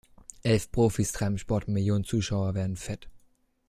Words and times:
Elf 0.43 0.71
Profis 0.71 1.11
treiben 1.11 1.37
Sport, 1.37 1.67
Millionen 1.67 2.03
Zuschauer 2.03 2.55
werden 2.55 2.75
fett. 2.75 3.07